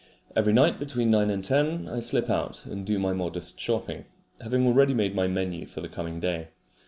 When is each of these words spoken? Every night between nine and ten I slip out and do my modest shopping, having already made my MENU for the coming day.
Every 0.35 0.51
night 0.51 0.79
between 0.79 1.11
nine 1.11 1.29
and 1.29 1.43
ten 1.43 1.87
I 1.87 1.99
slip 1.99 2.27
out 2.27 2.65
and 2.65 2.83
do 2.87 2.97
my 2.97 3.13
modest 3.13 3.59
shopping, 3.59 4.05
having 4.41 4.65
already 4.65 4.95
made 4.95 5.13
my 5.13 5.27
MENU 5.27 5.67
for 5.67 5.81
the 5.81 5.87
coming 5.87 6.19
day. 6.19 6.47